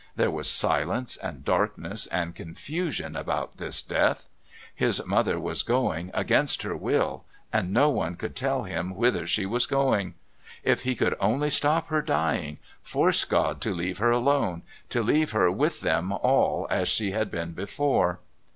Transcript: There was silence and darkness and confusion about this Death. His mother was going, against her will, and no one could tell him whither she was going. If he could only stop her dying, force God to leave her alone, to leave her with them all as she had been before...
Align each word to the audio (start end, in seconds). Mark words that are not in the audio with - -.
There 0.15 0.31
was 0.31 0.49
silence 0.49 1.15
and 1.15 1.45
darkness 1.45 2.07
and 2.07 2.33
confusion 2.33 3.15
about 3.15 3.57
this 3.57 3.83
Death. 3.83 4.27
His 4.73 4.99
mother 5.05 5.39
was 5.39 5.61
going, 5.61 6.09
against 6.15 6.63
her 6.63 6.75
will, 6.75 7.23
and 7.53 7.71
no 7.71 7.91
one 7.91 8.15
could 8.15 8.35
tell 8.35 8.63
him 8.63 8.95
whither 8.95 9.27
she 9.27 9.45
was 9.45 9.67
going. 9.67 10.15
If 10.63 10.81
he 10.81 10.95
could 10.95 11.15
only 11.19 11.51
stop 11.51 11.89
her 11.89 12.01
dying, 12.01 12.57
force 12.81 13.25
God 13.25 13.61
to 13.61 13.75
leave 13.75 13.99
her 13.99 14.09
alone, 14.09 14.63
to 14.89 15.03
leave 15.03 15.33
her 15.33 15.51
with 15.51 15.81
them 15.81 16.11
all 16.11 16.65
as 16.71 16.87
she 16.87 17.11
had 17.11 17.29
been 17.29 17.51
before... 17.51 18.21